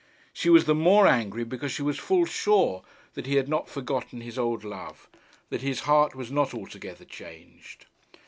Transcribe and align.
She 0.33 0.49
was 0.49 0.65
the 0.65 0.73
more 0.73 1.05
angry 1.05 1.43
because 1.43 1.71
she 1.71 1.83
was 1.83 1.99
full 1.99 2.25
sure 2.25 2.83
that 3.13 3.27
he 3.27 3.35
had 3.35 3.47
not 3.47 3.69
forgotten 3.69 4.21
his 4.21 4.35
old 4.39 4.63
love, 4.63 5.07
that 5.51 5.61
his 5.61 5.81
heart 5.81 6.15
was 6.15 6.31
not 6.31 6.55
altogether 6.55 7.05
changed. 7.05 7.85